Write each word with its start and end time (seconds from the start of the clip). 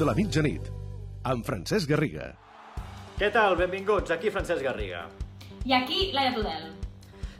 de 0.00 0.06
la 0.08 0.14
mitjanit, 0.16 0.68
amb 1.28 1.44
Francesc 1.44 1.90
Garriga. 1.90 2.30
Què 3.18 3.28
tal? 3.34 3.52
Benvinguts, 3.58 4.08
aquí 4.14 4.30
Francesc 4.32 4.64
Garriga. 4.64 5.02
I 5.68 5.74
aquí, 5.76 6.06
Laia 6.16 6.32
Tudel. 6.32 6.70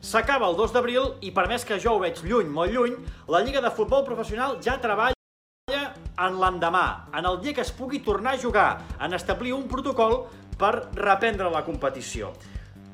S'acaba 0.04 0.50
el 0.50 0.58
2 0.58 0.75
d'abril 0.75 1.07
i 1.25 1.30
per 1.32 1.46
més 1.48 1.64
que 1.64 1.79
jo 1.80 1.94
ho 1.96 2.02
veig 2.02 2.20
lluny, 2.20 2.50
molt 2.52 2.75
lluny, 2.75 2.98
la 3.32 3.40
Lliga 3.46 3.62
de 3.64 3.70
Futbol 3.72 4.04
Professional 4.04 4.58
ja 4.61 4.75
treballa 4.82 5.86
en 6.20 6.36
l'endemà, 6.43 6.84
en 7.16 7.30
el 7.30 7.40
dia 7.40 7.57
que 7.57 7.64
es 7.64 7.72
pugui 7.72 8.02
tornar 8.04 8.36
a 8.36 8.43
jugar, 8.43 8.68
en 9.00 9.16
establir 9.16 9.54
un 9.56 9.64
protocol 9.68 10.27
per 10.61 10.74
reprendre 10.98 11.49
la 11.49 11.64
competició. 11.64 12.35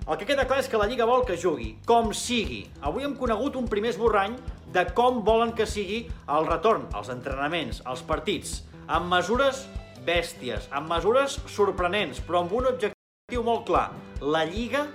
El 0.06 0.14
que 0.20 0.30
queda 0.30 0.46
clar 0.46 0.60
és 0.62 0.70
que 0.70 0.78
la 0.78 0.86
Lliga 0.86 1.10
vol 1.10 1.26
que 1.26 1.34
jugui, 1.34 1.72
com 1.90 2.14
sigui. 2.14 2.62
Avui 2.86 3.02
hem 3.02 3.18
conegut 3.18 3.58
un 3.58 3.66
primer 3.66 3.96
esborrany 3.96 4.38
de 4.70 4.86
com 4.94 5.24
volen 5.26 5.50
que 5.58 5.66
sigui 5.66 6.04
el 6.30 6.46
retorn, 6.46 6.86
els 6.94 7.10
entrenaments, 7.10 7.82
els 7.82 8.06
partits, 8.06 8.60
amb 8.86 9.10
mesures 9.10 9.64
bèsties, 10.06 10.68
amb 10.70 10.90
mesures 10.90 11.40
sorprenents, 11.50 12.20
però 12.22 12.44
amb 12.44 12.52
un 12.54 12.68
objectiu 12.70 13.42
molt 13.46 13.66
clar. 13.66 13.88
La 14.22 14.44
Lliga 14.46 14.86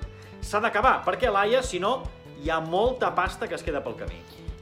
s'ha 0.41 0.62
d'acabar, 0.63 1.02
perquè 1.05 1.32
l'AIA, 1.32 1.62
si 1.63 1.80
no, 1.84 2.02
hi 2.41 2.49
ha 2.49 2.62
molta 2.63 3.12
pasta 3.16 3.48
que 3.48 3.58
es 3.59 3.66
queda 3.66 3.84
pel 3.84 3.98
camí. 3.99 4.22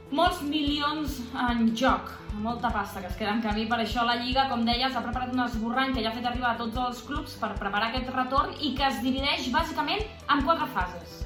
Molts 0.10 0.40
milions 0.42 1.20
en 1.38 1.68
joc, 1.78 2.10
molta 2.42 2.72
pasta 2.74 3.04
que 3.04 3.12
es 3.12 3.18
queda 3.20 3.36
en 3.36 3.44
camí, 3.44 3.68
per 3.70 3.78
això 3.84 4.02
la 4.08 4.18
Lliga, 4.18 4.48
com 4.50 4.66
deies, 4.66 4.96
ha 4.96 5.04
preparat 5.06 5.36
un 5.36 5.44
esborrany 5.46 5.94
que 5.94 6.02
ja 6.02 6.10
ha 6.10 6.18
fet 6.18 6.26
arribar 6.26 6.56
a 6.56 6.58
tots 6.64 6.82
els 6.82 7.04
clubs 7.06 7.36
per 7.38 7.52
preparar 7.60 7.92
aquest 7.92 8.10
retorn 8.16 8.58
i 8.58 8.74
que 8.78 8.88
es 8.90 9.04
divideix 9.06 9.52
bàsicament 9.54 10.02
en 10.34 10.42
quatre 10.48 10.66
fases. 10.74 11.22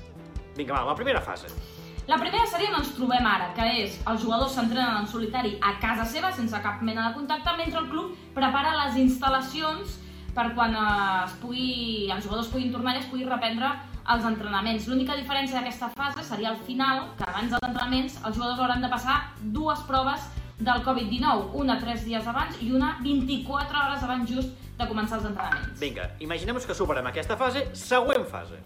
Vinga, 0.57 0.75
va, 0.75 0.83
la 0.91 0.99
primera 0.99 1.23
fase. 1.23 1.47
La 2.05 2.17
primera 2.19 2.43
seria 2.51 2.67
on 2.73 2.81
ens 2.81 2.89
trobem 2.97 3.23
ara, 3.23 3.53
que 3.55 3.63
és 3.79 3.93
els 4.11 4.23
jugadors 4.25 4.51
s'entrenen 4.57 4.97
en 4.99 5.05
solitari 5.07 5.53
a 5.63 5.77
casa 5.79 6.03
seva, 6.03 6.33
sense 6.35 6.59
cap 6.65 6.81
mena 6.83 7.07
de 7.07 7.15
contacte, 7.15 7.53
mentre 7.55 7.79
el 7.79 7.87
club 7.93 8.17
prepara 8.35 8.73
les 8.81 8.97
instal·lacions 8.99 9.93
per 10.35 10.49
quan 10.57 10.75
eh, 10.75 11.23
es 11.23 11.37
pugui, 11.39 11.67
els 12.11 12.25
jugadors 12.25 12.49
puguin 12.51 12.73
tornar 12.73 12.97
i 12.97 12.99
es 12.99 13.07
pugui 13.07 13.23
reprendre 13.29 13.69
els 14.11 14.27
entrenaments. 14.27 14.89
L'única 14.91 15.15
diferència 15.15 15.61
d'aquesta 15.61 15.93
fase 15.95 16.25
seria 16.27 16.51
al 16.51 16.59
final, 16.67 17.05
que 17.19 17.23
abans 17.29 17.53
dels 17.53 17.67
entrenaments 17.69 18.17
els 18.19 18.35
jugadors 18.35 18.59
hauran 18.59 18.83
de 18.83 18.89
passar 18.91 19.21
dues 19.55 19.85
proves 19.87 20.27
del 20.59 20.83
Covid-19, 20.83 21.53
una 21.63 21.77
3 21.79 22.03
dies 22.03 22.27
abans 22.27 22.59
i 22.59 22.73
una 22.75 22.97
24 23.05 23.85
hores 23.85 24.03
abans 24.03 24.27
just 24.27 24.51
de 24.75 24.89
començar 24.89 25.21
els 25.21 25.29
entrenaments. 25.31 25.79
Vinga, 25.79 26.09
imaginem-nos 26.19 26.67
que 26.67 26.75
superem 26.75 27.07
aquesta 27.13 27.39
fase, 27.39 27.69
següent 27.77 28.27
fase. 28.27 28.59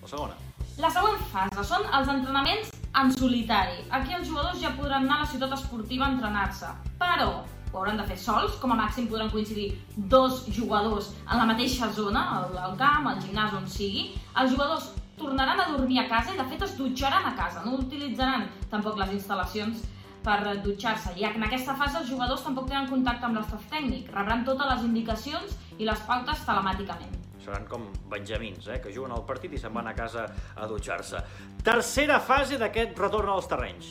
La 0.00 0.08
segona. 0.08 0.40
La 0.80 0.88
següent 0.88 1.18
fase 1.28 1.62
són 1.68 1.82
els 1.92 2.08
entrenaments 2.08 2.70
en 2.96 3.10
solitari. 3.12 3.82
Aquí 3.92 4.14
els 4.16 4.28
jugadors 4.28 4.60
ja 4.62 4.70
podran 4.72 5.04
anar 5.04 5.18
a 5.18 5.24
la 5.24 5.28
ciutat 5.28 5.52
esportiva 5.52 6.06
a 6.06 6.14
entrenar-se, 6.14 6.70
però 7.00 7.26
ho 7.34 7.76
hauran 7.76 8.00
de 8.00 8.06
fer 8.08 8.16
sols, 8.16 8.56
com 8.62 8.72
a 8.72 8.78
màxim 8.78 9.10
podran 9.10 9.28
coincidir 9.34 9.66
dos 10.14 10.46
jugadors 10.56 11.10
en 11.26 11.36
la 11.42 11.46
mateixa 11.50 11.90
zona, 11.92 12.24
al, 12.40 12.76
camp, 12.80 13.10
al 13.10 13.20
gimnàs, 13.20 13.52
on 13.58 13.68
sigui. 13.68 14.06
Els 14.32 14.54
jugadors 14.54 14.88
tornaran 15.20 15.60
a 15.60 15.68
dormir 15.74 16.00
a 16.00 16.08
casa 16.08 16.32
i 16.32 16.40
de 16.40 16.48
fet 16.48 16.64
es 16.64 16.76
dutxaran 16.78 17.28
a 17.28 17.34
casa, 17.36 17.64
no 17.66 17.76
utilitzaran 17.76 18.48
tampoc 18.72 18.96
les 19.02 19.12
instal·lacions 19.18 19.84
per 20.24 20.38
dutxar-se. 20.64 21.18
I 21.20 21.28
en 21.28 21.44
aquesta 21.50 21.76
fase 21.76 22.00
els 22.00 22.08
jugadors 22.08 22.46
tampoc 22.46 22.70
tenen 22.72 22.88
contacte 22.88 23.28
amb 23.28 23.36
l'estaf 23.40 23.68
tècnic, 23.74 24.08
rebran 24.16 24.48
totes 24.48 24.72
les 24.72 24.88
indicacions 24.88 25.58
i 25.76 25.84
les 25.84 26.08
pautes 26.08 26.48
telemàticament. 26.48 27.21
Seran 27.42 27.66
com 27.66 27.88
benjamins, 28.10 28.68
eh, 28.68 28.78
que 28.80 28.92
juguen 28.94 29.12
al 29.12 29.24
partit 29.26 29.52
i 29.52 29.58
se'n 29.58 29.74
van 29.74 29.88
a 29.90 29.94
casa 29.98 30.28
a 30.54 30.68
dutxar-se. 30.70 31.22
Tercera 31.66 32.20
fase 32.20 32.58
d'aquest 32.60 32.98
retorn 32.98 33.32
als 33.34 33.48
terrenys. 33.50 33.90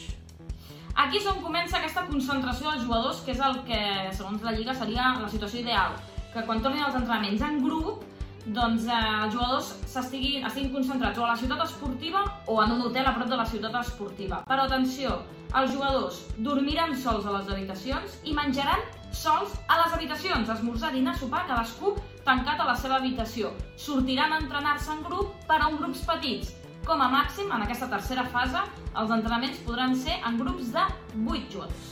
Aquí 0.96 1.20
és 1.20 1.28
on 1.28 1.42
comença 1.44 1.78
aquesta 1.78 2.06
concentració 2.08 2.72
dels 2.72 2.86
jugadors, 2.86 3.22
que 3.26 3.32
és 3.32 3.40
el 3.40 3.62
que, 3.68 3.82
segons 4.16 4.44
la 4.44 4.56
Lliga, 4.56 4.76
seria 4.76 5.14
la 5.20 5.30
situació 5.30 5.62
ideal. 5.62 5.96
Que 6.34 6.44
quan 6.48 6.64
tornin 6.64 6.84
els 6.84 6.96
entrenaments 6.96 7.44
en 7.48 7.62
grup, 7.64 8.04
doncs 8.46 8.88
eh, 8.88 9.02
els 9.26 9.36
jugadors 9.36 9.74
estiguin, 10.02 10.46
estiguin 10.48 10.72
concentrats 10.74 11.20
o 11.20 11.26
a 11.26 11.34
la 11.34 11.38
ciutat 11.38 11.66
esportiva 11.66 12.24
o 12.48 12.62
en 12.64 12.74
un 12.78 12.88
hotel 12.88 13.08
a 13.08 13.14
prop 13.18 13.30
de 13.30 13.38
la 13.38 13.46
ciutat 13.46 13.76
esportiva. 13.82 14.42
Però 14.48 14.66
atenció, 14.66 15.20
els 15.60 15.74
jugadors 15.76 16.24
dormiran 16.38 16.96
sols 16.98 17.28
a 17.28 17.36
les 17.38 17.52
habitacions 17.52 18.18
i 18.24 18.34
menjaran 18.34 18.82
sols 19.12 19.54
a 19.68 19.78
les 19.82 19.94
habitacions, 19.94 20.50
esmorzar, 20.50 20.94
dinar, 20.96 21.18
sopar, 21.20 21.44
cadascú 21.50 21.94
tancat 22.26 22.62
a 22.62 22.70
la 22.70 22.76
seva 22.80 22.98
habitació. 23.02 23.52
Sortiran 23.78 24.34
a 24.34 24.42
entrenar-se 24.42 24.92
en 24.94 25.04
grup 25.06 25.36
per 25.50 25.60
a 25.60 25.68
un 25.68 25.78
grups 25.82 26.06
petits, 26.08 26.56
com 26.86 27.02
a 27.02 27.10
màxim, 27.12 27.52
en 27.54 27.62
aquesta 27.62 27.90
tercera 27.92 28.24
fase, 28.34 28.62
els 28.98 29.12
entrenaments 29.14 29.60
podran 29.68 29.94
ser 29.96 30.18
en 30.26 30.40
grups 30.40 30.72
de 30.74 30.86
8 31.30 31.52
junts. 31.54 31.90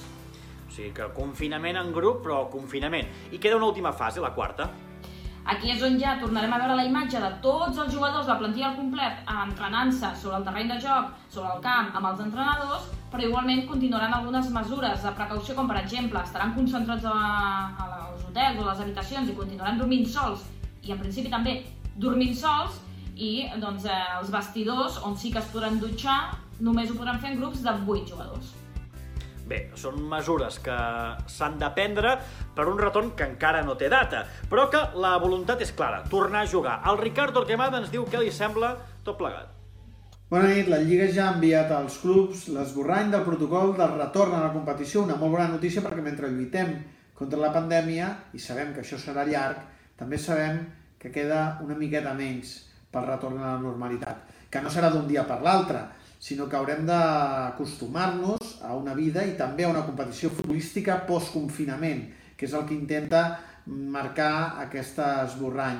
O 0.65 0.71
sigui 0.73 0.93
que 0.95 1.09
confinament 1.13 1.77
en 1.77 1.91
grup, 1.93 2.23
però 2.25 2.45
confinament. 2.49 3.09
I 3.31 3.37
queda 3.37 3.59
una 3.59 3.69
última 3.69 3.91
fase, 3.93 4.21
la 4.23 4.33
quarta. 4.33 4.69
Aquí 5.49 5.71
és 5.73 5.81
on 5.81 5.95
ja 5.97 6.11
tornarem 6.21 6.51
a 6.53 6.59
veure 6.61 6.75
la 6.77 6.83
imatge 6.85 7.19
de 7.23 7.29
tots 7.41 7.79
els 7.81 7.93
jugadors, 7.93 8.27
la 8.29 8.35
plantilla 8.37 8.67
al 8.67 8.75
complet, 8.77 9.23
entrenant-se 9.33 10.11
sobre 10.21 10.37
el 10.37 10.45
terreny 10.45 10.69
de 10.69 10.77
joc, 10.83 11.07
sobre 11.33 11.55
el 11.55 11.63
camp, 11.63 11.89
amb 11.97 12.09
els 12.11 12.21
entrenadors, 12.25 12.85
però 13.09 13.25
igualment 13.25 13.63
continuaran 13.71 14.13
algunes 14.13 14.51
mesures 14.53 15.01
de 15.07 15.15
precaució, 15.17 15.55
com 15.57 15.71
per 15.71 15.79
exemple, 15.81 16.21
estaran 16.21 16.53
concentrats 16.53 17.09
a, 17.09 17.15
a 17.15 17.89
als 18.11 18.27
hotels 18.27 18.61
o 18.61 18.67
a 18.67 18.69
les 18.69 18.83
habitacions 18.85 19.31
i 19.31 19.37
continuaran 19.41 19.81
dormint 19.81 20.05
sols, 20.13 20.45
i 20.85 20.93
en 20.93 21.01
principi 21.01 21.33
també 21.33 21.57
dormint 21.97 22.37
sols, 22.37 22.77
i 23.17 23.49
doncs, 23.57 23.89
eh, 23.89 23.99
els 24.19 24.29
vestidors, 24.31 25.01
on 25.03 25.17
sí 25.17 25.33
que 25.33 25.41
es 25.41 25.49
podran 25.49 25.81
dutxar, 25.81 26.19
només 26.61 26.91
ho 26.91 26.99
podran 27.01 27.17
fer 27.23 27.33
en 27.33 27.41
grups 27.41 27.65
de 27.65 27.73
8 27.73 28.13
jugadors. 28.13 28.53
Bé, 29.49 29.63
són 29.73 30.03
mesures 30.05 30.59
que 30.61 30.75
s'han 31.33 31.55
de 31.57 31.69
prendre 31.73 32.11
per 32.53 32.67
un 32.69 32.77
retorn 32.77 33.15
que 33.17 33.25
encara 33.25 33.63
no 33.65 33.73
té 33.79 33.87
data, 33.89 34.21
però 34.49 34.67
que 34.69 34.81
la 35.01 35.15
voluntat 35.21 35.63
és 35.65 35.71
clara, 35.73 36.03
tornar 36.11 36.43
a 36.43 36.49
jugar. 36.51 36.75
El 36.91 36.99
Ricardo 37.01 37.39
Torquemada 37.39 37.79
ens 37.81 37.89
diu 37.89 38.05
què 38.05 38.21
li 38.21 38.29
sembla 38.29 38.75
tot 39.07 39.17
plegat. 39.17 39.55
Bona 40.29 40.51
nit, 40.51 40.67
la 40.69 40.77
Lliga 40.83 41.07
ja 41.09 41.23
ha 41.25 41.33
enviat 41.33 41.71
als 41.73 41.97
clubs 42.03 42.43
l'esborrany 42.53 43.09
del 43.09 43.25
protocol 43.25 43.73
del 43.79 43.95
retorn 43.95 44.35
a 44.37 44.43
la 44.43 44.53
competició, 44.53 45.01
una 45.01 45.17
molt 45.17 45.33
bona 45.33 45.47
notícia 45.49 45.81
perquè 45.81 46.03
mentre 46.05 46.29
lluitem 46.29 46.75
contra 47.17 47.39
la 47.41 47.49
pandèmia, 47.55 48.11
i 48.37 48.39
sabem 48.43 48.75
que 48.75 48.83
això 48.83 49.01
serà 49.01 49.25
llarg, 49.25 49.63
també 49.97 50.21
sabem 50.21 50.61
que 51.01 51.09
queda 51.09 51.57
una 51.65 51.79
miqueta 51.79 52.13
menys 52.13 52.53
pel 52.93 53.09
retorn 53.09 53.41
a 53.41 53.55
la 53.55 53.63
normalitat, 53.63 54.21
que 54.53 54.61
no 54.61 54.69
serà 54.69 54.93
d'un 54.93 55.09
dia 55.09 55.25
per 55.25 55.41
l'altre, 55.41 55.81
sinó 56.19 56.49
que 56.49 56.57
haurem 56.59 56.83
d'acostumar-nos 56.85 58.59
a 58.67 58.75
una 58.75 58.93
vida 58.93 59.23
i 59.23 59.37
també 59.39 59.63
a 59.63 59.71
una 59.71 59.85
competició 59.87 60.29
futbolística 60.29 60.99
post-confinament, 61.07 62.09
que 62.35 62.45
és 62.45 62.53
el 62.53 62.67
que 62.67 62.75
intenta 62.75 63.39
marcar 63.65 64.59
aquest 64.65 64.99
esborrany. 64.99 65.79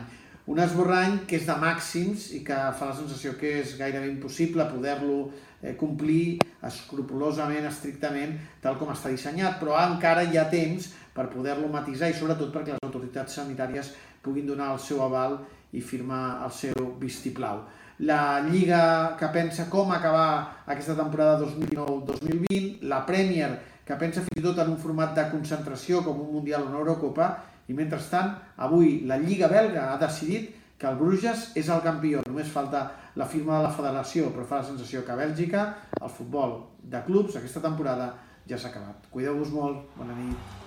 Un 0.50 0.64
esborrany 0.64 1.20
que 1.30 1.38
és 1.38 1.46
de 1.46 1.56
màxims 1.62 2.32
i 2.34 2.40
que 2.48 2.56
fa 2.80 2.90
la 2.90 2.96
sensació 2.98 3.36
que 3.38 3.60
és 3.60 3.76
gairebé 3.78 4.08
impossible 4.10 4.66
poder-lo 4.72 5.20
eh, 5.62 5.76
complir 5.78 6.40
escrupulosament, 6.66 7.68
estrictament, 7.70 8.34
tal 8.64 8.80
com 8.80 8.90
està 8.96 9.12
dissenyat, 9.14 9.60
però 9.62 9.78
encara 9.84 10.24
hi 10.26 10.40
ha 10.40 10.48
temps 10.50 10.90
per 11.14 11.28
poder-lo 11.30 11.70
matisar 11.70 12.10
i 12.10 12.18
sobretot 12.18 12.50
perquè 12.56 12.74
les 12.74 12.88
autoritats 12.88 13.38
sanitàries 13.42 13.92
puguin 14.24 14.48
donar 14.48 14.74
el 14.74 14.82
seu 14.82 15.04
aval 15.04 15.38
i 15.74 15.82
firmar 15.82 16.42
el 16.46 16.54
seu 16.56 16.94
vistiplau. 17.02 17.64
La 18.08 18.40
Lliga 18.46 19.18
que 19.20 19.28
pensa 19.34 19.68
com 19.70 19.92
acabar 19.92 20.64
aquesta 20.66 20.96
temporada 20.96 21.40
2019-2020, 21.42 22.88
la 22.88 23.04
Premier 23.06 23.52
que 23.86 23.98
pensa 24.00 24.22
fins 24.22 24.40
i 24.40 24.46
tot 24.46 24.62
en 24.62 24.72
un 24.72 24.80
format 24.80 25.16
de 25.18 25.26
concentració 25.32 26.04
com 26.06 26.22
un 26.22 26.32
Mundial 26.38 26.64
o 26.64 26.70
una 26.70 26.80
Eurocopa, 26.80 27.30
i 27.70 27.76
mentrestant, 27.78 28.32
avui 28.58 29.02
la 29.10 29.18
Lliga 29.22 29.50
belga 29.52 29.90
ha 29.92 29.98
decidit 30.02 30.56
que 30.80 30.88
el 30.90 30.96
Bruges 30.98 31.50
és 31.60 31.70
el 31.70 31.84
campió. 31.86 32.24
Només 32.30 32.54
falta 32.54 32.86
la 33.20 33.28
firma 33.28 33.58
de 33.58 33.68
la 33.68 33.74
federació, 33.76 34.32
però 34.34 34.48
fa 34.48 34.62
la 34.62 34.70
sensació 34.72 35.04
que 35.04 35.14
a 35.14 35.20
Bèlgica 35.20 35.68
el 36.00 36.10
futbol 36.16 36.56
de 36.80 37.04
clubs 37.10 37.36
aquesta 37.36 37.66
temporada 37.66 38.14
ja 38.48 38.58
s'ha 38.58 38.72
acabat. 38.72 39.12
Cuideu-vos 39.14 39.54
molt, 39.54 39.86
bona 40.00 40.18
nit 40.24 40.59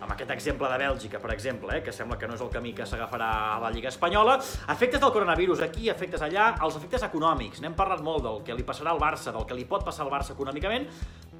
amb 0.00 0.12
aquest 0.12 0.30
exemple 0.34 0.68
de 0.68 0.78
Bèlgica, 0.82 1.20
per 1.22 1.32
exemple, 1.32 1.76
eh, 1.76 1.82
que 1.82 1.92
sembla 1.92 2.18
que 2.18 2.28
no 2.28 2.36
és 2.36 2.44
el 2.44 2.50
camí 2.52 2.72
que 2.76 2.86
s'agafarà 2.86 3.30
a 3.54 3.58
la 3.62 3.70
Lliga 3.70 3.88
Espanyola, 3.88 4.36
efectes 4.74 5.00
del 5.00 5.12
coronavirus 5.12 5.62
aquí, 5.62 5.88
efectes 5.88 6.22
allà, 6.22 6.52
els 6.62 6.76
efectes 6.76 7.02
econòmics. 7.08 7.60
N'hem 7.64 7.74
parlat 7.74 8.02
molt 8.04 8.22
del 8.26 8.42
que 8.44 8.54
li 8.54 8.66
passarà 8.66 8.92
al 8.92 9.00
Barça, 9.00 9.32
del 9.32 9.46
que 9.48 9.56
li 9.56 9.64
pot 9.64 9.84
passar 9.84 10.04
al 10.04 10.12
Barça 10.12 10.36
econòmicament, 10.36 10.86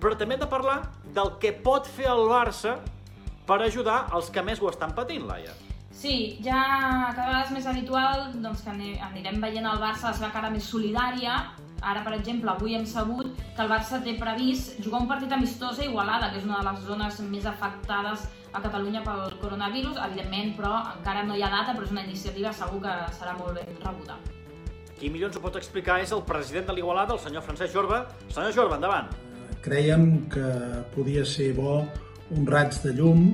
però 0.01 0.17
també 0.17 0.37
hem 0.37 0.45
de 0.45 0.51
parlar 0.51 0.81
del 1.05 1.37
que 1.43 1.53
pot 1.53 1.87
fer 1.87 2.09
el 2.13 2.27
Barça 2.33 2.79
per 3.47 3.61
ajudar 3.63 4.07
els 4.17 4.31
que 4.31 4.43
més 4.43 4.61
ho 4.61 4.71
estan 4.73 4.95
patint, 4.97 5.27
Laia. 5.29 5.53
Sí, 5.97 6.37
ja 6.45 6.61
cada 7.17 7.29
vegada 7.29 7.45
és 7.47 7.53
més 7.55 7.67
habitual 7.67 8.27
doncs, 8.35 8.65
que 8.65 8.73
anirem 8.73 9.41
veient 9.41 9.65
el 9.65 9.79
Barça 9.81 10.11
la 10.11 10.17
seva 10.19 10.33
cara 10.35 10.51
més 10.53 10.67
solidària. 10.69 11.39
Ara, 11.87 12.03
per 12.03 12.17
exemple, 12.17 12.51
avui 12.51 12.75
hem 12.75 12.87
sabut 12.91 13.29
que 13.39 13.63
el 13.63 13.69
Barça 13.71 14.01
té 14.03 14.17
previst 14.19 14.81
jugar 14.83 15.05
un 15.05 15.11
partit 15.11 15.33
amistós 15.33 15.79
a 15.79 15.85
Igualada, 15.85 16.33
que 16.33 16.41
és 16.41 16.47
una 16.49 16.59
de 16.59 16.67
les 16.67 16.81
zones 16.87 17.21
més 17.31 17.47
afectades 17.47 18.25
a 18.53 18.63
Catalunya 18.65 19.05
pel 19.07 19.37
coronavirus, 19.43 20.01
evidentment, 20.09 20.55
però 20.59 20.73
encara 20.97 21.23
no 21.29 21.37
hi 21.37 21.45
ha 21.47 21.53
data, 21.53 21.77
però 21.77 21.87
és 21.87 21.93
una 21.95 22.03
iniciativa 22.03 22.51
segur 22.57 22.81
que 22.83 22.97
serà 23.19 23.37
molt 23.39 23.61
ben 23.61 23.79
rebuda. 23.85 24.17
Qui 24.97 25.13
millor 25.13 25.31
ens 25.31 25.39
ho 25.39 25.45
pot 25.45 25.59
explicar 25.61 26.01
és 26.03 26.15
el 26.17 26.25
president 26.27 26.67
de 26.71 26.75
l'Igualada, 26.75 27.15
el 27.15 27.23
senyor 27.23 27.45
Francesc 27.47 27.77
Jorba. 27.77 28.01
Senyor 28.33 28.57
Jorba, 28.57 28.81
endavant. 28.81 29.13
Creiem 29.63 30.27
que 30.33 30.49
podia 30.95 31.23
ser 31.29 31.53
bo 31.55 31.85
un 32.35 32.49
raig 32.51 32.75
de 32.83 32.95
llum 32.97 33.29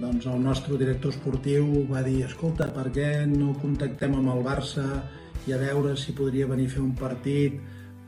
doncs 0.00 0.24
el 0.32 0.40
nostre 0.40 0.78
director 0.80 1.12
esportiu 1.12 1.84
va 1.90 2.00
dir 2.00 2.22
escolta, 2.24 2.70
per 2.72 2.86
què 2.94 3.26
no 3.28 3.52
contactem 3.60 4.14
amb 4.16 4.32
el 4.32 4.40
Barça 4.46 4.86
i 5.44 5.52
a 5.52 5.58
veure 5.60 5.92
si 6.00 6.14
podria 6.16 6.48
venir 6.48 6.70
a 6.70 6.72
fer 6.76 6.80
un 6.80 6.94
partit 6.96 7.58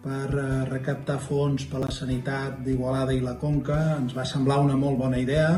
per 0.02 0.28
eh, 0.34 0.64
recaptar 0.68 1.18
fons 1.22 1.64
per 1.70 1.84
la 1.84 1.92
sanitat 1.94 2.60
d'Igualada 2.66 3.14
i 3.14 3.22
la 3.22 3.36
Conca. 3.40 3.78
Ens 3.96 4.14
va 4.16 4.26
semblar 4.28 4.60
una 4.64 4.76
molt 4.76 4.98
bona 4.98 5.20
idea. 5.22 5.48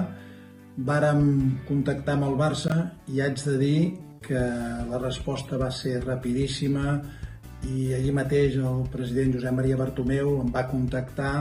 Vàrem 0.77 1.25
contactar 1.69 2.19
amb 2.19 2.29
el 2.29 2.39
Barça 2.39 2.77
i 3.09 3.23
haig 3.25 3.41
de 3.47 3.59
dir 3.61 3.79
que 4.25 4.41
la 4.91 4.99
resposta 5.01 5.59
va 5.61 5.71
ser 5.73 6.01
rapidíssima 6.05 6.99
i 7.71 7.93
ahir 7.97 8.13
mateix 8.17 8.57
el 8.61 8.85
president 8.93 9.35
Josep 9.37 9.57
Maria 9.57 9.77
Bartomeu 9.81 10.39
em 10.43 10.51
va 10.53 10.67
contactar, 10.69 11.35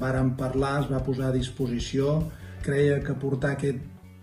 vàrem 0.00 0.32
parlar, 0.36 0.78
es 0.82 0.90
va 0.90 1.02
posar 1.04 1.30
a 1.30 1.36
disposició, 1.36 2.18
creia 2.64 3.00
que 3.04 3.16
portar 3.20 3.54
aquest 3.56 3.80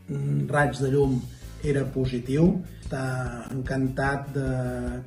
mm, 0.09 0.45
raig 0.49 0.77
de 0.77 0.91
llum 0.93 1.17
era 1.65 1.85
positiu, 1.93 2.51
està 2.83 3.05
encantat 3.53 4.29
de 4.35 4.49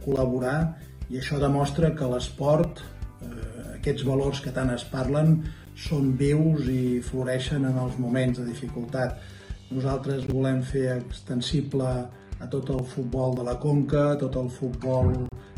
col·laborar 0.05 0.57
i 1.11 1.21
això 1.21 1.39
demostra 1.41 1.93
que 1.97 2.09
l'esport, 2.11 2.83
aquests 3.75 4.05
valors 4.07 4.41
que 4.45 4.53
tant 4.55 4.71
es 4.75 4.85
parlen, 4.89 5.39
són 5.75 6.13
vius 6.21 6.69
i 6.71 7.01
floreixen 7.03 7.65
en 7.67 7.79
els 7.85 7.97
moments 7.99 8.39
de 8.39 8.47
dificultat. 8.49 9.19
Nosaltres 9.73 10.27
volem 10.29 10.61
fer 10.69 10.89
extensible 10.99 11.89
a 12.43 12.49
tot 12.51 12.71
el 12.75 12.83
futbol 12.93 13.37
de 13.39 13.47
la 13.47 13.57
Conca, 13.63 14.13
tot 14.21 14.37
el 14.37 14.51
futbol 14.53 15.15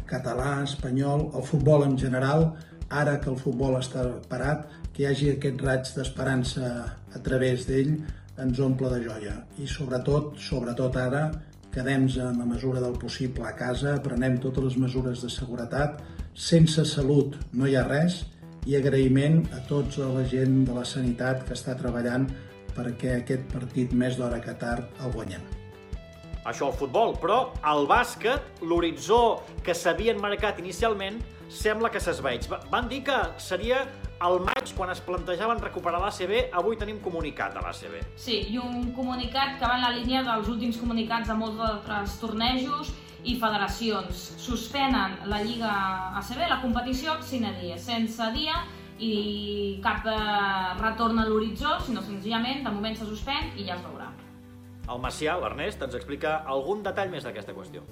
català, 0.09 0.63
espanyol, 0.63 1.29
el 1.35 1.45
futbol 1.49 1.85
en 1.89 1.97
general, 1.99 2.53
ara 2.91 3.19
que 3.21 3.31
el 3.33 3.39
futbol 3.41 3.79
està 3.79 4.05
parat, 4.31 4.69
que 4.95 5.03
hi 5.03 5.09
hagi 5.09 5.31
aquest 5.33 5.65
raig 5.65 5.89
d'esperança 5.97 6.69
a 7.15 7.23
través 7.25 7.67
d'ell 7.67 7.97
ens 8.45 8.61
omple 8.63 8.91
de 8.93 9.01
joia. 9.07 9.35
I 9.59 9.67
sobretot, 9.71 10.35
sobretot 10.39 10.97
ara, 11.01 11.25
quedem 11.75 12.07
en 12.07 12.39
la 12.39 12.47
mesura 12.47 12.81
del 12.81 12.99
possible 12.99 13.47
a 13.49 13.55
casa, 13.59 13.97
prenem 14.03 14.39
totes 14.43 14.65
les 14.69 14.77
mesures 14.79 15.23
de 15.23 15.31
seguretat. 15.31 16.03
Sense 16.35 16.83
salut 16.83 17.37
no 17.55 17.69
hi 17.71 17.77
ha 17.79 17.85
res 17.87 18.25
i 18.67 18.75
agraïment 18.75 19.45
a 19.55 19.61
tota 19.69 20.09
la 20.11 20.25
gent 20.27 20.65
de 20.67 20.75
la 20.75 20.83
sanitat 20.83 21.45
que 21.47 21.55
està 21.55 21.77
treballant 21.79 22.25
perquè 22.75 23.21
aquest 23.21 23.45
partit 23.53 23.93
més 23.95 24.19
d'hora 24.19 24.41
que 24.43 24.55
tard 24.59 24.99
el 25.05 25.13
guanyem. 25.15 25.45
Això 26.45 26.73
el 26.73 26.75
futbol, 26.75 27.15
però 27.23 27.53
al 27.63 27.87
bàsquet, 27.87 28.65
l'horitzó 28.67 29.45
que 29.63 29.77
s'havien 29.79 30.19
marcat 30.19 30.59
inicialment 30.59 31.23
sembla 31.47 31.93
que 31.95 32.03
s'esveig. 32.03 32.51
Van 32.73 32.91
dir 32.91 33.05
que 33.07 33.21
seria 33.39 33.85
al 34.19 34.41
maig, 34.43 34.75
quan 34.75 34.91
es 34.91 34.99
plantejaven 35.07 35.63
recuperar 35.63 36.03
l'ACB, 36.03 36.51
avui 36.51 36.75
tenim 36.81 36.99
comunicat 37.05 37.55
de 37.55 37.63
l'ACB. 37.63 37.97
Sí, 38.19 38.41
i 38.51 38.59
un 38.59 38.91
comunicat 38.99 39.55
que 39.61 39.71
va 39.71 39.79
en 39.79 39.87
la 39.87 39.95
línia 39.95 40.27
dels 40.27 40.51
últims 40.51 40.83
comunicats 40.83 41.31
de 41.31 41.39
molts 41.39 41.63
altres 41.63 42.19
tornejos 42.19 42.91
i 43.25 43.37
federacions. 43.41 44.25
Suspenen 44.41 45.19
la 45.31 45.41
Lliga 45.43 45.73
ACB, 46.21 46.45
la 46.51 46.61
competició, 46.63 47.19
sine 47.25 47.55
dia, 47.61 47.79
sense 47.81 48.31
dia 48.37 48.63
i 49.03 49.81
cap 49.83 50.07
eh, 50.07 50.19
retorn 50.81 51.19
a 51.19 51.27
l'horitzó, 51.27 51.79
sinó 51.83 52.03
senzillament, 52.05 52.63
de 52.65 52.73
moment 52.73 52.97
se 52.97 53.09
suspèn 53.09 53.55
i 53.59 53.67
ja 53.67 53.79
es 53.79 53.85
veurà. 53.87 54.13
El 54.85 55.01
Macià, 55.01 55.39
l'Ernest, 55.41 55.83
ens 55.83 55.97
explica 55.97 56.43
algun 56.45 56.85
detall 56.85 57.11
més 57.11 57.25
d'aquesta 57.25 57.57
qüestió. 57.57 57.83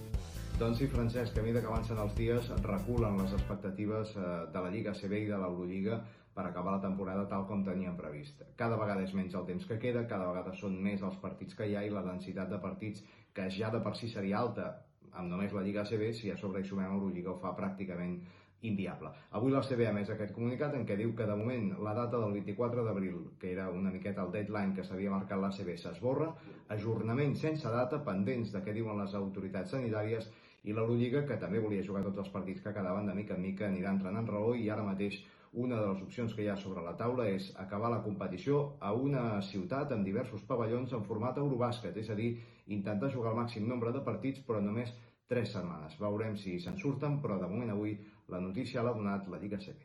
Doncs 0.60 0.78
sí, 0.78 0.86
Francesc, 0.92 1.38
a 1.38 1.42
mesura 1.42 1.62
que 1.64 1.70
avancen 1.72 1.98
els 1.98 2.12
dies 2.14 2.50
reculen 2.62 3.16
les 3.18 3.32
expectatives 3.34 4.12
eh, 4.14 4.26
de 4.52 4.62
la 4.62 4.70
Lliga 4.70 4.92
CB 4.94 5.24
i 5.24 5.30
de 5.30 5.40
l'Eurolliga 5.40 6.02
per 6.36 6.46
acabar 6.46 6.76
la 6.76 6.84
temporada 6.84 7.24
tal 7.28 7.46
com 7.48 7.64
teníem 7.64 7.96
previst. 7.96 8.44
Cada 8.56 8.78
vegada 8.80 9.02
és 9.04 9.12
menys 9.16 9.34
el 9.36 9.48
temps 9.48 9.66
que 9.68 9.80
queda, 9.80 10.06
cada 10.08 10.28
vegada 10.30 10.54
són 10.56 10.78
més 10.84 11.02
els 11.02 11.18
partits 11.24 11.56
que 11.56 11.66
hi 11.68 11.76
ha 11.76 11.82
i 11.84 11.90
la 11.92 12.04
densitat 12.06 12.52
de 12.52 12.60
partits 12.60 13.02
que 13.36 13.48
ja 13.50 13.72
de 13.72 13.80
per 13.84 13.96
si 13.96 14.08
seria 14.12 14.38
alta 14.40 14.70
amb 15.12 15.30
només 15.30 15.52
la 15.52 15.62
Lliga 15.66 15.84
CB, 15.88 16.12
si 16.16 16.30
a 16.30 16.36
sobre 16.40 16.62
hi 16.62 16.68
sumem 16.68 16.94
Eurolliga 16.94 17.32
ho 17.32 17.40
fa 17.40 17.52
pràcticament 17.58 18.16
inviable. 18.62 19.10
Avui 19.38 19.50
la 19.52 19.62
CB 19.66 19.88
ha 19.88 19.94
més 19.94 20.10
aquest 20.12 20.32
comunicat 20.36 20.74
en 20.78 20.84
què 20.86 20.96
diu 20.98 21.12
que 21.18 21.26
de 21.26 21.36
moment 21.38 21.72
la 21.86 21.94
data 21.98 22.20
del 22.22 22.36
24 22.38 22.84
d'abril, 22.86 23.18
que 23.40 23.50
era 23.52 23.68
una 23.70 23.90
miqueta 23.90 24.22
el 24.22 24.32
deadline 24.36 24.76
que 24.76 24.84
s'havia 24.86 25.10
marcat 25.10 25.42
la 25.42 25.50
CB, 25.56 25.76
s'esborra, 25.82 26.30
ajornament 26.76 27.34
sense 27.40 27.74
data, 27.74 28.00
pendents 28.06 28.54
de 28.54 28.62
què 28.62 28.74
diuen 28.76 29.02
les 29.02 29.14
autoritats 29.18 29.74
sanitàries 29.74 30.30
i 30.62 30.72
l'Eurolliga, 30.72 31.24
que 31.26 31.40
també 31.42 31.58
volia 31.58 31.82
jugar 31.82 32.04
tots 32.06 32.22
els 32.22 32.30
partits 32.30 32.62
que 32.62 32.74
quedaven 32.74 33.10
de 33.10 33.16
mica 33.18 33.34
en 33.34 33.42
mica, 33.42 33.66
anirà 33.66 33.96
entrant 33.96 34.20
en 34.20 34.30
raó 34.30 34.54
i 34.54 34.70
ara 34.70 34.86
mateix 34.86 35.18
una 35.52 35.76
de 35.76 35.86
les 35.92 36.02
opcions 36.02 36.32
que 36.34 36.42
hi 36.42 36.48
ha 36.48 36.56
sobre 36.56 36.80
la 36.82 36.94
taula 36.96 37.26
és 37.28 37.50
acabar 37.60 37.90
la 37.92 38.00
competició 38.02 38.78
a 38.80 38.92
una 38.96 39.40
ciutat 39.44 39.92
amb 39.92 40.04
diversos 40.04 40.42
pavellons 40.48 40.92
en 40.96 41.04
format 41.04 41.36
Eurobàsquet, 41.36 41.96
és 42.00 42.08
a 42.10 42.16
dir, 42.16 42.38
intentar 42.72 43.10
jugar 43.12 43.32
el 43.34 43.40
màxim 43.42 43.66
nombre 43.68 43.92
de 43.92 44.00
partits 44.00 44.40
però 44.46 44.62
només 44.64 44.94
3 45.28 45.52
setmanes. 45.52 45.98
Veurem 46.00 46.36
si 46.36 46.58
se'n 46.60 46.78
surten, 46.80 47.20
però 47.20 47.38
de 47.40 47.48
moment 47.48 47.70
avui 47.70 47.98
la 48.28 48.40
notícia 48.40 48.82
l'ha 48.82 48.92
donat 48.96 49.28
la 49.28 49.38
Lliga 49.38 49.58
CB. 49.60 49.76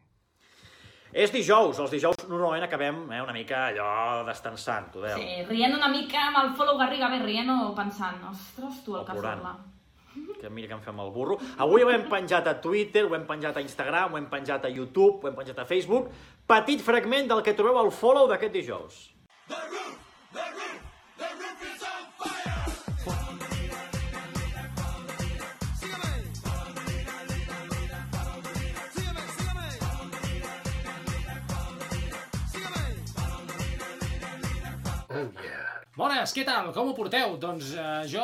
És 1.13 1.31
dijous, 1.31 1.77
els 1.79 1.91
dijous 1.91 2.25
normalment 2.27 2.63
acabem 2.65 2.97
eh, 3.11 3.21
una 3.23 3.33
mica 3.35 3.67
allò 3.69 4.23
destensant, 4.27 4.89
Tudel. 4.91 5.15
Sí, 5.19 5.43
rient 5.47 5.75
una 5.75 5.87
mica 5.91 6.27
amb 6.27 6.41
el 6.43 6.49
follow 6.55 6.77
Garriga, 6.79 7.07
bé, 7.11 7.21
rient 7.23 7.49
o 7.49 7.73
pensant, 7.75 8.23
ostres, 8.27 8.83
tu 8.83 8.95
el 8.95 9.01
O 9.01 9.05
que 9.05 9.15
plorant. 9.15 9.39
sembla. 9.39 9.76
Que 10.39 10.49
mira 10.49 10.69
que 10.69 10.77
em 10.77 10.85
fem 10.85 11.03
el 11.03 11.11
burro. 11.11 11.37
Avui 11.57 11.83
ho 11.83 11.91
hem 11.91 12.07
penjat 12.09 12.47
a 12.47 12.55
Twitter, 12.61 13.05
ho 13.07 13.15
hem 13.17 13.27
penjat 13.27 13.57
a 13.57 13.65
Instagram, 13.65 14.13
ho 14.13 14.21
hem 14.21 14.29
penjat 14.31 14.65
a 14.65 14.71
YouTube, 14.71 15.21
ho 15.21 15.31
hem 15.31 15.37
penjat 15.37 15.59
a 15.59 15.67
Facebook. 15.69 16.09
Petit 16.47 16.81
fragment 16.81 17.29
del 17.33 17.43
que 17.43 17.55
trobeu 17.57 17.79
al 17.81 17.91
follow 17.91 18.29
d'aquest 18.31 18.57
dijous. 18.61 19.05
Bones, 35.97 36.29
què 36.29 36.43
tal? 36.45 36.67
Com 36.75 36.91
ho 36.91 36.93
porteu? 36.93 37.31
Doncs 37.41 37.71
eh, 37.73 37.85
jo, 38.11 38.21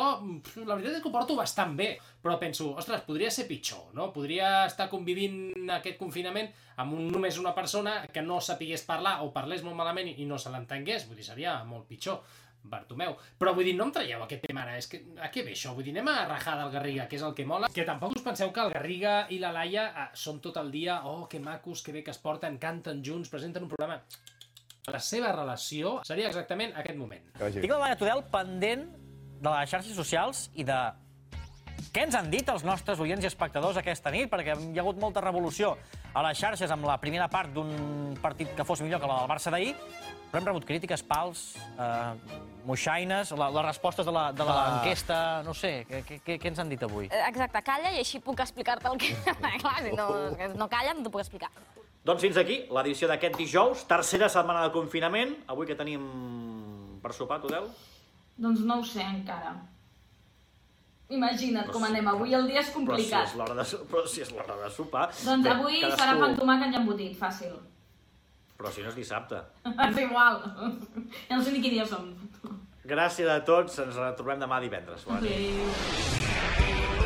la 0.62 0.76
veritat 0.76 0.92
és 0.92 1.00
que 1.02 1.08
ho 1.10 1.14
porto 1.14 1.34
bastant 1.34 1.72
bé, 1.74 1.88
però 2.22 2.36
penso, 2.38 2.68
ostres, 2.78 3.02
podria 3.02 3.32
ser 3.34 3.48
pitjor, 3.48 3.88
no? 3.98 4.12
Podria 4.14 4.60
estar 4.68 4.86
convivint 4.92 5.72
aquest 5.80 5.98
confinament 5.98 6.52
amb 6.78 6.94
un, 6.94 7.08
només 7.10 7.40
una 7.42 7.50
persona 7.56 7.96
que 8.14 8.22
no 8.22 8.38
sapigués 8.38 8.86
parlar 8.86 9.16
o 9.24 9.32
parlés 9.34 9.66
molt 9.66 9.74
malament 9.80 10.12
i, 10.12 10.22
no 10.22 10.38
se 10.38 10.54
l'entengués, 10.54 11.08
vull 11.08 11.18
dir, 11.18 11.26
seria 11.26 11.58
molt 11.66 11.90
pitjor. 11.90 12.22
Bartomeu. 12.64 13.12
Però 13.36 13.52
vull 13.52 13.66
dir, 13.68 13.74
no 13.76 13.84
em 13.84 13.90
traieu 13.92 14.22
aquest 14.24 14.46
tema 14.46 14.62
ara, 14.62 14.78
és 14.80 14.86
que 14.88 15.02
a 15.20 15.26
què 15.34 15.42
ve 15.44 15.52
això? 15.52 15.74
Vull 15.76 15.84
dir, 15.84 15.92
anem 15.92 16.08
a 16.14 16.22
rajar 16.30 16.54
del 16.62 16.70
Garriga, 16.72 17.04
que 17.10 17.18
és 17.18 17.24
el 17.26 17.34
que 17.36 17.44
mola. 17.44 17.68
Que 17.74 17.84
tampoc 17.84 18.14
us 18.16 18.24
penseu 18.24 18.54
que 18.54 18.62
el 18.62 18.72
Garriga 18.72 19.16
i 19.34 19.40
la 19.42 19.50
Laia 19.52 19.84
eh, 19.90 20.06
són 20.16 20.38
tot 20.40 20.56
el 20.62 20.70
dia, 20.72 21.02
oh, 21.10 21.26
que 21.28 21.42
macos, 21.44 21.82
que 21.84 21.92
bé 21.92 22.00
que 22.06 22.14
es 22.14 22.22
porten, 22.22 22.56
canten 22.62 23.02
junts, 23.04 23.34
presenten 23.34 23.66
un 23.66 23.74
programa... 23.74 24.00
La 24.92 25.00
seva 25.00 25.30
relació 25.32 25.98
seria 26.04 26.28
exactament 26.28 26.74
aquest 26.76 26.98
moment. 27.00 27.22
Tinc 27.40 27.70
la 27.72 27.78
Laia 27.86 27.96
Tudel 27.96 28.20
pendent 28.32 28.84
de 29.40 29.48
les 29.54 29.70
xarxes 29.70 29.96
socials 29.96 30.50
i 30.60 30.64
de 30.68 30.76
què 31.94 32.02
ens 32.04 32.14
han 32.18 32.28
dit 32.30 32.48
els 32.52 32.64
nostres 32.66 33.00
oients 33.00 33.24
i 33.24 33.28
espectadors 33.30 33.78
aquesta 33.80 34.10
nit, 34.12 34.28
perquè 34.30 34.52
hi 34.58 34.76
ha 34.78 34.82
hagut 34.82 34.98
molta 35.00 35.22
revolució 35.24 35.76
a 36.12 36.22
les 36.28 36.38
xarxes 36.38 36.70
amb 36.74 36.84
la 36.88 36.98
primera 37.00 37.28
part 37.32 37.52
d'un 37.54 38.14
partit 38.22 38.52
que 38.56 38.64
fos 38.66 38.82
millor 38.84 39.00
que 39.00 39.08
la 39.08 39.20
del 39.22 39.30
Barça 39.30 39.50
d'ahir, 39.54 39.72
però 40.30 40.40
hem 40.42 40.48
rebut 40.50 40.66
crítiques, 40.68 41.02
pals, 41.06 41.44
eh, 41.78 42.38
moixaines, 42.66 43.30
la, 43.38 43.48
les 43.54 43.66
respostes 43.70 44.04
de 44.06 44.12
la- 44.12 44.32
de 44.32 44.44
l'enquesta, 44.48 45.42
no 45.46 45.54
sé, 45.54 45.86
què, 45.88 46.02
què, 46.26 46.38
què 46.40 46.46
ens 46.52 46.58
han 46.58 46.68
dit 46.68 46.82
avui? 46.82 47.08
Exacte, 47.10 47.62
calla 47.62 47.92
i 47.94 48.00
així 48.02 48.20
puc 48.20 48.40
explicar-te 48.40 48.88
el 48.90 48.98
que... 48.98 49.14
Clar, 49.62 49.78
si 49.82 49.92
no, 49.96 50.08
no 50.58 50.68
calla 50.68 50.94
no 50.94 51.02
t'ho 51.06 51.10
puc 51.14 51.22
explicar. 51.24 51.50
Doncs 52.04 52.20
fins 52.20 52.36
aquí 52.36 52.56
l'edició 52.76 53.08
d'aquest 53.08 53.36
dijous, 53.40 53.84
tercera 53.88 54.28
setmana 54.28 54.66
de 54.66 54.72
confinament. 54.74 55.30
Avui 55.48 55.66
que 55.66 55.76
tenim 55.78 56.02
per 57.02 57.12
sopar, 57.16 57.38
Tudel? 57.40 57.68
Doncs 58.36 58.60
no 58.68 58.80
ho 58.80 58.84
sé 58.84 59.00
encara. 59.04 59.54
Imagina't 61.14 61.68
com 61.72 61.84
anem, 61.84 62.06
avui 62.08 62.32
el 62.34 62.46
dia 62.48 62.60
és 62.62 62.68
Però 62.68 62.72
si 62.72 62.76
complicat. 62.78 63.26
és 63.28 63.34
l'hora 63.38 63.54
de, 63.58 63.64
però 63.92 64.02
si 64.08 64.22
és 64.24 64.30
l'hora 64.32 64.56
de 64.62 64.70
sopar... 64.72 65.06
Doncs 65.24 65.44
Bé, 65.44 65.50
avui 65.52 65.80
cadascú- 65.80 66.00
serà 66.00 66.14
pa 66.18 66.28
amb 66.30 66.38
tomàquet 66.40 66.72
i 66.72 66.78
embotit, 66.80 67.16
fàcil. 67.20 67.54
Però 68.58 68.72
si 68.72 68.82
no 68.84 68.88
és 68.92 68.96
dissabte. 68.96 69.40
és 69.88 70.00
igual. 70.04 70.40
Ja 71.28 71.36
no 71.36 71.42
sé 71.44 71.52
ni 71.52 71.60
quin 71.64 71.76
dia 71.78 71.86
som. 71.88 72.08
Gràcies 72.84 73.28
a 73.32 73.38
tots, 73.44 73.78
ens 73.84 73.96
retrobem 74.00 74.40
demà 74.44 74.60
divendres. 74.64 75.04
Bona 75.08 75.20
nit. 75.24 75.32
Adéu. 75.32 77.03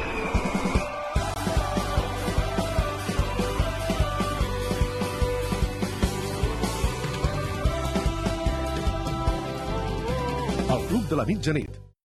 de 11.09 11.17
la 11.17 11.25
mitjanit. 11.25 11.88